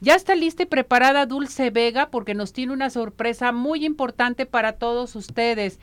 Ya 0.00 0.14
está 0.14 0.36
lista 0.36 0.62
y 0.62 0.66
preparada 0.66 1.26
Dulce 1.26 1.70
Vega 1.70 2.08
porque 2.10 2.34
nos 2.34 2.52
tiene 2.52 2.72
una 2.72 2.88
sorpresa 2.88 3.50
muy 3.50 3.84
importante 3.84 4.46
para 4.46 4.74
todos 4.74 5.16
ustedes. 5.16 5.80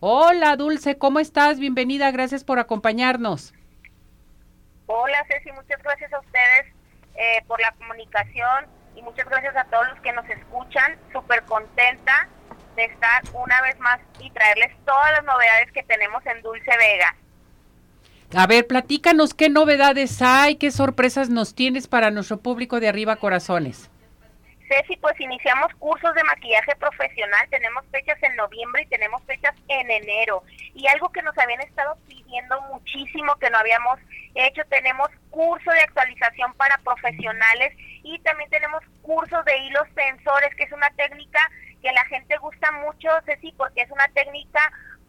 Hola 0.00 0.56
Dulce, 0.56 0.96
¿cómo 0.96 1.20
estás? 1.20 1.60
Bienvenida, 1.60 2.10
gracias 2.10 2.44
por 2.44 2.58
acompañarnos. 2.58 3.52
Hola 4.86 5.22
Ceci, 5.28 5.52
muchas 5.52 5.82
gracias 5.82 6.10
a 6.14 6.20
ustedes 6.20 6.72
eh, 7.14 7.44
por 7.46 7.60
la 7.60 7.72
comunicación 7.72 8.66
y 8.96 9.02
muchas 9.02 9.28
gracias 9.28 9.54
a 9.54 9.64
todos 9.64 9.86
los 9.90 10.00
que 10.00 10.14
nos 10.14 10.26
escuchan. 10.30 10.96
Súper 11.12 11.42
contenta 11.42 12.26
de 12.74 12.84
estar 12.86 13.22
una 13.34 13.60
vez 13.60 13.78
más 13.80 14.00
y 14.18 14.30
traerles 14.30 14.72
todas 14.86 15.12
las 15.12 15.24
novedades 15.24 15.70
que 15.72 15.82
tenemos 15.82 16.24
en 16.24 16.40
Dulce 16.40 16.70
Vega. 16.78 17.14
A 18.34 18.46
ver, 18.46 18.66
platícanos 18.66 19.32
qué 19.32 19.48
novedades 19.48 20.20
hay, 20.20 20.56
qué 20.56 20.70
sorpresas 20.70 21.30
nos 21.30 21.54
tienes 21.54 21.88
para 21.88 22.10
nuestro 22.10 22.36
público 22.38 22.78
de 22.78 22.88
Arriba 22.88 23.16
Corazones. 23.16 23.90
Ceci, 24.68 24.98
pues 24.98 25.18
iniciamos 25.18 25.72
cursos 25.78 26.12
de 26.14 26.22
maquillaje 26.24 26.76
profesional, 26.76 27.48
tenemos 27.48 27.86
fechas 27.90 28.22
en 28.22 28.36
noviembre 28.36 28.82
y 28.82 28.86
tenemos 28.86 29.22
fechas 29.24 29.54
en 29.68 29.90
enero. 29.90 30.42
Y 30.74 30.86
algo 30.88 31.08
que 31.08 31.22
nos 31.22 31.36
habían 31.38 31.62
estado 31.62 31.96
pidiendo 32.06 32.60
muchísimo 32.70 33.34
que 33.36 33.48
no 33.48 33.56
habíamos 33.56 33.98
hecho, 34.34 34.60
tenemos 34.68 35.08
curso 35.30 35.70
de 35.70 35.80
actualización 35.80 36.52
para 36.52 36.76
profesionales 36.84 37.72
y 38.02 38.18
también 38.18 38.50
tenemos 38.50 38.82
cursos 39.00 39.42
de 39.46 39.56
hilos 39.56 39.88
tensores, 39.94 40.54
que 40.54 40.64
es 40.64 40.72
una 40.72 40.90
técnica 40.90 41.40
que 41.80 41.90
la 41.92 42.04
gente 42.04 42.36
gusta 42.36 42.70
mucho, 42.72 43.08
Ceci, 43.24 43.54
porque 43.56 43.80
es 43.80 43.90
una 43.90 44.08
técnica 44.08 44.60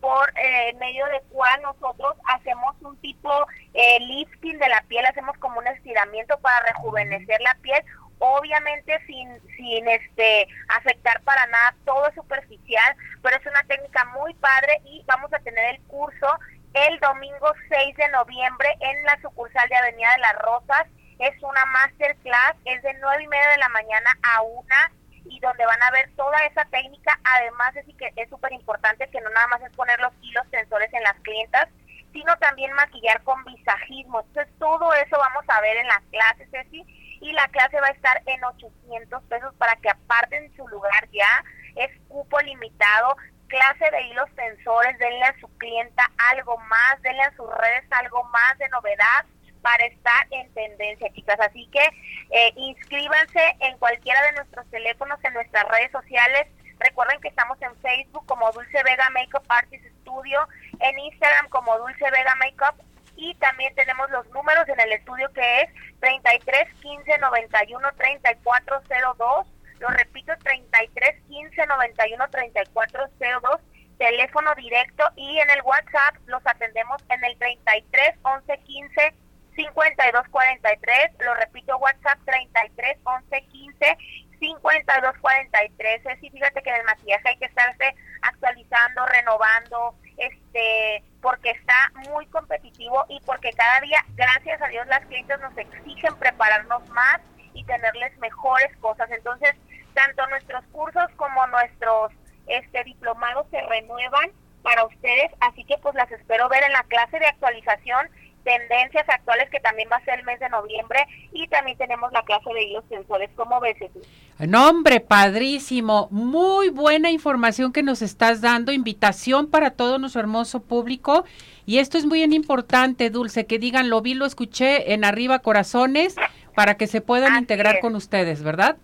por 0.01 0.31
eh, 0.37 0.73
medio 0.79 1.05
de 1.07 1.21
cual 1.29 1.61
nosotros 1.61 2.15
hacemos 2.25 2.75
un 2.81 2.97
tipo 2.97 3.31
eh, 3.73 3.99
lifting 3.99 4.57
de 4.57 4.69
la 4.69 4.81
piel, 4.87 5.05
hacemos 5.05 5.37
como 5.37 5.59
un 5.59 5.67
estiramiento 5.67 6.37
para 6.39 6.65
rejuvenecer 6.67 7.39
la 7.41 7.55
piel, 7.61 7.83
obviamente 8.19 8.99
sin, 9.05 9.29
sin 9.55 9.87
este 9.87 10.47
afectar 10.69 11.21
para 11.21 11.45
nada, 11.47 11.75
todo 11.85 12.07
es 12.07 12.15
superficial, 12.15 12.95
pero 13.21 13.37
es 13.37 13.45
una 13.45 13.63
técnica 13.63 14.05
muy 14.05 14.33
padre 14.35 14.81
y 14.85 15.03
vamos 15.07 15.33
a 15.33 15.39
tener 15.39 15.75
el 15.75 15.81
curso 15.83 16.27
el 16.73 16.99
domingo 16.99 17.51
6 17.67 17.97
de 17.97 18.09
noviembre 18.09 18.69
en 18.79 19.03
la 19.03 19.19
sucursal 19.21 19.67
de 19.69 19.75
Avenida 19.75 20.11
de 20.11 20.19
las 20.19 20.35
Rosas. 20.35 20.85
Es 21.19 21.41
una 21.41 21.65
masterclass, 21.65 22.55
es 22.65 22.81
de 22.83 22.93
nueve 23.01 23.23
y 23.23 23.27
media 23.27 23.49
de 23.49 23.57
la 23.57 23.69
mañana 23.69 24.11
a 24.23 24.41
una 24.43 24.91
y 25.25 25.39
donde 25.39 25.65
van 25.65 25.81
a 25.83 25.91
ver 25.91 26.09
toda 26.15 26.37
esa 26.45 26.65
técnica. 26.65 27.19
Además, 27.23 27.75
es 27.75 27.85
que 27.97 28.11
es 28.15 28.29
súper 28.29 28.51
importante 28.53 29.09
que 29.09 29.21
no 29.21 29.29
nada 29.29 29.47
más 29.47 29.61
es 29.61 29.71
poner 29.75 29.99
los 29.99 30.13
hilos 30.21 30.49
tensores 30.49 30.91
en 30.93 31.03
las 31.03 31.15
clientas, 31.21 31.67
sino 32.11 32.35
también 32.37 32.73
maquillar 32.73 33.23
con 33.23 33.43
visajismo. 33.45 34.21
Entonces, 34.21 34.53
todo 34.59 34.93
eso 34.93 35.17
vamos 35.17 35.43
a 35.47 35.61
ver 35.61 35.77
en 35.77 35.87
las 35.87 36.01
clases, 36.11 36.49
Ceci, 36.49 36.83
y 37.21 37.31
la 37.33 37.47
clase 37.49 37.79
va 37.79 37.87
a 37.87 37.91
estar 37.91 38.21
en 38.25 38.43
800 38.43 39.23
pesos 39.23 39.53
para 39.55 39.75
que 39.77 39.89
aparten 39.89 40.55
su 40.55 40.67
lugar 40.67 41.09
ya. 41.11 41.43
Es 41.75 41.91
cupo 42.07 42.39
limitado, 42.39 43.15
clase 43.47 43.89
de 43.91 44.01
hilos 44.03 44.29
tensores, 44.35 44.97
denle 44.97 45.25
a 45.25 45.39
su 45.39 45.47
clienta 45.57 46.09
algo 46.31 46.57
más, 46.57 47.01
denle 47.01 47.23
a 47.23 47.35
sus 47.35 47.49
redes 47.57 47.85
algo 47.91 48.23
más 48.25 48.57
de 48.57 48.69
novedad 48.69 49.25
para 49.61 49.85
estar 49.85 50.27
en 50.31 50.51
tendencia, 50.53 51.11
chicas. 51.13 51.39
Así 51.39 51.67
que 51.67 51.83
eh, 52.31 52.53
inscríbanse 52.55 53.41
en 53.59 53.77
cualquiera 53.77 54.21
de 54.23 54.33
nuestros 54.33 54.69
teléfonos, 54.69 55.19
en 55.23 55.33
nuestras 55.33 55.67
redes 55.67 55.91
sociales. 55.91 56.47
Recuerden 56.79 57.19
que 57.21 57.27
estamos 57.27 57.61
en 57.61 57.75
Facebook 57.77 58.25
como 58.25 58.51
Dulce 58.51 58.83
Vega 58.83 59.09
Makeup 59.09 59.43
Artist 59.49 59.85
Studio, 60.01 60.47
en 60.79 60.97
Instagram 60.99 61.49
como 61.49 61.77
Dulce 61.77 62.09
Vega 62.11 62.35
Makeup 62.35 62.75
y 63.15 63.35
también 63.35 63.75
tenemos 63.75 64.09
los 64.11 64.25
números 64.29 64.67
en 64.69 64.79
el 64.79 64.93
estudio 64.93 65.29
que 65.33 65.61
es 65.61 65.69
33 65.99 66.73
15 66.81 67.17
91 67.17 67.89
34 67.97 68.81
02. 69.17 69.47
Lo 69.79 69.87
repito, 69.89 70.33
33 70.41 71.21
15 71.27 71.65
91 71.65 72.29
34 72.29 73.09
02 73.19 73.61
teléfono 73.99 74.55
directo 74.55 75.03
y 75.17 75.37
en 75.39 75.49
el 75.49 75.61
WhatsApp 75.61 76.15
los 76.25 76.41
atendemos 76.47 77.03
en 77.09 77.23
el 77.23 77.37
33 77.37 78.15
11 78.23 78.57
15 78.59 79.13
5243, 79.59 81.11
lo 81.19 81.33
repito, 81.35 81.77
WhatsApp 81.77 82.17
33 82.23 82.97
11 83.03 83.41
15 83.41 83.97
52 84.39 85.17
43. 85.19 86.01
Sí, 86.21 86.29
fíjate 86.29 86.61
que 86.61 86.69
en 86.69 86.77
el 86.77 86.83
maquillaje 86.85 87.27
hay 87.27 87.37
que 87.37 87.45
estarse 87.45 87.93
actualizando, 88.21 89.05
renovando, 89.07 89.95
este, 90.15 91.03
porque 91.21 91.49
está 91.51 91.91
muy 92.09 92.25
competitivo 92.27 93.05
y 93.09 93.19
porque 93.25 93.51
cada 93.51 93.81
día, 93.81 94.05
gracias 94.15 94.61
a 94.61 94.67
Dios, 94.67 94.87
las 94.87 95.05
clientes 95.07 95.37
nos 95.41 95.57
exigen 95.57 96.15
prepararnos 96.15 96.87
más 96.89 97.19
y 97.53 97.65
tenerles 97.65 98.17
mejores 98.19 98.75
cosas. 98.77 99.11
Entonces, 99.11 99.55
tanto 99.93 100.25
nuestros 100.27 100.63
cursos 100.71 101.09
como 101.17 101.45
nuestros 101.47 102.13
este 102.47 102.83
diplomados 102.85 103.45
se 103.51 103.61
renuevan 103.61 104.31
para 104.63 104.85
ustedes, 104.85 105.31
así 105.41 105.63
que 105.65 105.77
pues 105.77 105.95
las 105.95 106.11
espero 106.11 106.47
ver 106.49 106.63
en 106.63 106.73
la 106.73 106.83
clase 106.83 107.19
de 107.19 107.27
actualización 107.27 108.09
tendencias 108.43 109.07
actuales 109.07 109.49
que 109.49 109.59
también 109.59 109.89
va 109.91 109.97
a 109.97 110.05
ser 110.05 110.19
el 110.19 110.25
mes 110.25 110.39
de 110.39 110.49
noviembre 110.49 111.05
y 111.31 111.47
también 111.47 111.77
tenemos 111.77 112.11
la 112.11 112.23
clase 112.23 112.53
de 112.53 112.63
hilos 112.63 112.83
sensores. 112.89 113.29
¿Cómo 113.35 113.59
ves, 113.59 113.77
Jesús? 113.77 114.07
Nombre, 114.39 114.99
padrísimo. 114.99 116.07
Muy 116.11 116.69
buena 116.69 117.11
información 117.11 117.73
que 117.73 117.83
nos 117.83 118.01
estás 118.01 118.41
dando. 118.41 118.71
Invitación 118.71 119.49
para 119.49 119.71
todo 119.71 119.99
nuestro 119.99 120.21
hermoso 120.21 120.61
público. 120.61 121.25
Y 121.65 121.79
esto 121.79 121.97
es 121.97 122.05
muy 122.05 122.23
importante, 122.23 123.09
Dulce, 123.09 123.45
que 123.45 123.59
digan, 123.59 123.89
lo 123.89 124.01
vi, 124.01 124.13
lo 124.13 124.25
escuché 124.25 124.93
en 124.93 125.03
Arriba 125.03 125.39
Corazones 125.39 126.15
para 126.55 126.75
que 126.75 126.87
se 126.87 127.01
puedan 127.01 127.37
integrar 127.37 127.79
con 127.79 127.95
ustedes, 127.95 128.43
¿verdad? 128.43 128.77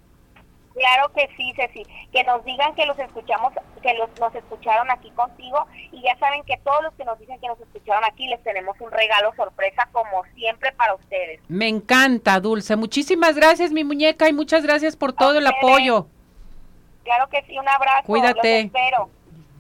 Claro 0.76 1.10
que 1.14 1.30
sí, 1.38 1.54
Ceci, 1.56 1.86
que 2.12 2.24
nos 2.26 2.44
digan 2.44 2.76
que 2.76 2.86
los 2.86 3.00
escuchamos, 3.00 3.54
que 3.82 3.94
los, 3.94 4.10
nos 4.20 4.36
escucharon 4.36 4.92
aquí 4.92 5.10
contigo 5.12 5.66
y 5.94 6.02
ya 6.02 6.18
saben 6.18 6.44
que 6.44 6.58
todos 6.66 6.84
los 6.84 6.94
que 6.96 7.06
nos 7.06 7.18
dicen 7.18 7.40
que 7.40 7.48
nos 7.48 7.60
escucharon 7.62 8.04
aquí 8.04 8.28
les 8.28 8.44
tenemos 8.44 8.76
un 8.82 8.92
regalo 8.92 9.34
sorpresa 9.36 9.88
como 9.94 10.26
siempre 10.36 10.74
para 10.74 10.96
ustedes. 10.96 11.40
Me 11.48 11.70
encanta, 11.70 12.42
Dulce. 12.42 12.76
Muchísimas 12.76 13.38
gracias, 13.38 13.72
mi 13.72 13.86
muñeca, 13.86 14.28
y 14.28 14.34
muchas 14.34 14.64
gracias 14.64 14.98
por 14.98 15.14
todo 15.14 15.38
el 15.38 15.48
apoyo. 15.48 16.08
Claro 17.06 17.30
que 17.30 17.42
sí, 17.44 17.58
un 17.58 17.70
abrazo. 17.70 18.06
Cuídate. 18.06 18.60
espero. 18.62 19.10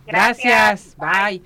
Gracias. 0.06 0.98
Bye. 0.98 1.42